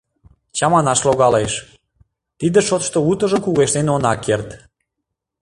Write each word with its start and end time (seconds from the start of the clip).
Чаманаш 0.57 0.99
логалеш: 1.07 1.53
тиде 2.39 2.59
шотышто 2.67 2.99
утыжым 3.11 3.41
кугешнен 3.43 3.87
она 3.95 4.13
керт. 4.25 4.49